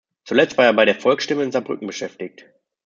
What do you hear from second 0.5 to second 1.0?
war er bei der